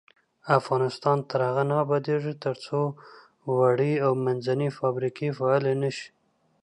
[0.59, 2.79] افغانستان تر هغو نه ابادیږي، ترڅو
[3.57, 6.09] وړې او منځنۍ فابریکې فعالې نشي.